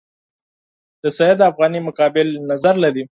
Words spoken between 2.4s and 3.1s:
نظر لري.